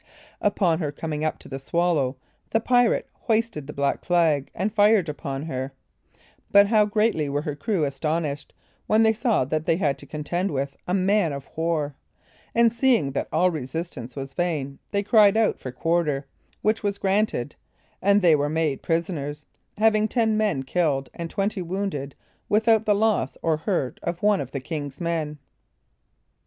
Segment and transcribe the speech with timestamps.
[0.41, 2.17] Upon her coming up to the Swallow,
[2.49, 5.73] the pirate hoisted the black flag, and fired upon her;
[6.49, 8.51] but how greatly were her crew astonished,
[8.87, 11.93] when they saw that they had to contend with a man of war,
[12.55, 16.25] and seeing that all resistance was vain, they cried out for quarter,
[16.63, 17.53] which was granted,
[18.01, 19.45] and they were made prisoners,
[19.77, 22.15] having ten men killed and twenty wounded,
[22.49, 25.37] without the loss or hurt of one of the king's men.